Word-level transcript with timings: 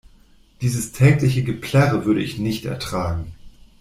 Dieses 0.61 0.93
tägliche 0.93 1.43
Geplärre 1.43 2.05
würde 2.05 2.23
ich 2.23 2.39
nicht 2.39 2.65
ertragen. 2.65 3.35